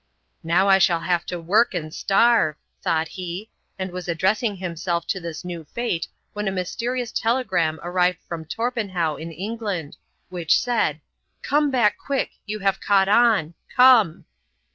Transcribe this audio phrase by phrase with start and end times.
[0.43, 5.19] "Now I shall have to work and starve!" thought he, and was addressing himself to
[5.19, 9.97] this new fate when a mysterious telegram arrived from Torpenhow in England,
[10.29, 11.01] which said,
[11.43, 13.53] "Come back, quick; you have caught on.
[13.75, 14.25] Come."